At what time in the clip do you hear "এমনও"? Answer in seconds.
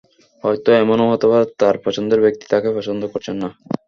0.81-1.11